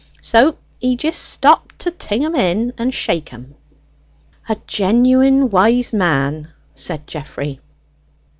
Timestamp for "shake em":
2.91-3.53